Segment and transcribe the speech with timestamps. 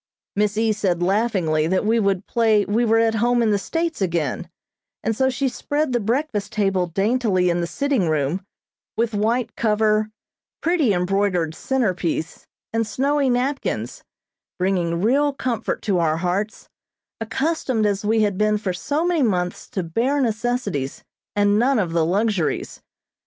[0.35, 0.71] Miss E.
[0.73, 4.49] said laughingly that we would play we were at home in the States again,
[5.03, 8.43] and so she spread the breakfast table daintily in the sitting room,
[8.97, 10.09] with white cover,
[10.59, 14.03] pretty embroidered centre piece, and snowy napkins,
[14.57, 16.67] bringing real comfort to our hearts,
[17.19, 21.03] accustomed as we had been for so many months to bare necessities
[21.35, 22.81] and none of the luxuries.